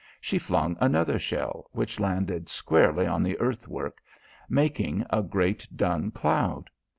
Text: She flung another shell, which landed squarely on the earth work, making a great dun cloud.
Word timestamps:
She 0.19 0.39
flung 0.39 0.77
another 0.81 1.19
shell, 1.19 1.69
which 1.73 1.99
landed 1.99 2.49
squarely 2.49 3.05
on 3.05 3.21
the 3.21 3.39
earth 3.39 3.67
work, 3.67 4.01
making 4.49 5.05
a 5.11 5.21
great 5.21 5.67
dun 5.75 6.09
cloud. 6.09 6.71